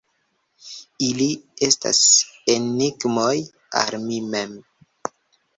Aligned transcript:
Ili 1.07 1.27
estas 1.67 2.01
enigmoj 2.55 3.37
al 3.83 3.99
mi 4.07 4.19
mem. 4.33 4.61